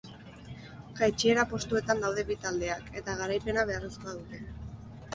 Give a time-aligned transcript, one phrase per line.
[0.99, 4.47] Jaitsiera postuetan daude bi taldeak eta garaipena beharrezkoa dute.